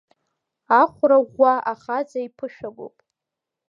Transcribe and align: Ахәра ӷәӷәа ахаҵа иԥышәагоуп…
Ахәра 0.81 1.17
ӷәӷәа 1.23 1.53
ахаҵа 1.71 2.19
иԥышәагоуп… 2.27 2.95